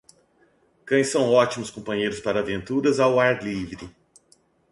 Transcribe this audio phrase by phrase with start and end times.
[0.83, 3.95] Cães são ótimos companheiros para aventuras ao ar livre.